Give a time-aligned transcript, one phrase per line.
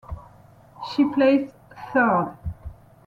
[0.89, 1.53] She placed
[1.93, 2.35] third.